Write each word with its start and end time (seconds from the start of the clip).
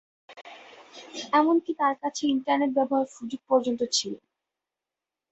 এমনকি 1.33 1.71
তার 1.79 1.95
কাছে 2.01 2.23
ইন্টারনেট 2.27 2.71
ব্যবহারের 2.77 3.13
সুযোগ 3.17 3.41
পর্যন্ত 3.49 3.81
ছিলো। 3.95 4.17